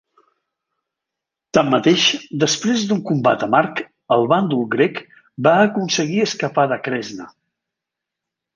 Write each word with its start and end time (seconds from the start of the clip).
Tanmateix, 1.57 2.05
després 2.45 2.85
d'un 2.91 3.03
combat 3.11 3.45
amarg, 3.49 3.83
el 4.17 4.27
bàndol 4.33 4.65
grec 4.79 4.97
va 5.49 5.55
aconseguir 5.69 6.25
escapar 6.27 6.67
de 6.73 6.81
Kresna. 6.89 7.33